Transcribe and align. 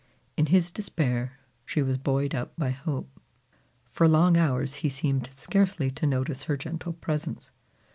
In 0.35 0.47
his 0.47 0.71
despair, 0.71 1.37
she 1.63 1.83
was 1.83 1.99
buoyed 1.99 2.33
up 2.33 2.55
by 2.55 2.71
hope. 2.71 3.19
For 3.91 4.07
long 4.07 4.35
hours 4.35 4.73
he 4.81 4.89
seemed 4.89 5.27
scarcely 5.27 5.91
to 5.91 6.07
notice 6.07 6.45
her 6.45 6.57
gentle 6.57 6.93
presence. 6.93 7.51